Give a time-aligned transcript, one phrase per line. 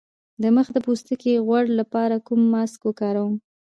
[0.41, 3.35] د مخ د پوستکي د غوړ لپاره کوم ماسک وکاروم؟